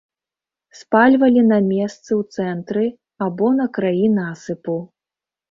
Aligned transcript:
Спальвалі 0.79 1.43
на 1.51 1.59
месцы 1.71 2.11
ў 2.15 2.39
цэнтры 2.39 2.85
або 3.27 3.53
на 3.61 3.69
краі 3.77 4.05
насыпу. 4.19 4.81